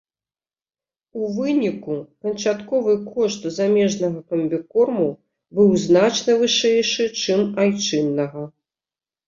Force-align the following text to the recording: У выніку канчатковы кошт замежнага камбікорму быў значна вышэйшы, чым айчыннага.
У 1.19 1.27
выніку 1.35 1.97
канчатковы 2.27 2.95
кошт 3.11 3.45
замежнага 3.59 4.19
камбікорму 4.33 5.05
быў 5.61 5.69
значна 5.85 6.31
вышэйшы, 6.43 7.03
чым 7.23 7.39
айчыннага. 7.63 8.41